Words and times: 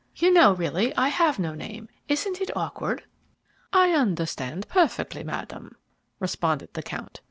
You 0.15 0.33
know, 0.33 0.55
really, 0.55 0.95
I 0.97 1.09
have 1.09 1.37
no 1.37 1.53
name. 1.53 1.87
Isn't 2.07 2.41
it 2.41 2.57
awkward?" 2.57 3.03
"I 3.71 3.91
understand 3.91 4.67
perfectly, 4.67 5.23
Madam," 5.23 5.75
responded 6.19 6.73
the 6.73 6.81
count. 6.81 7.19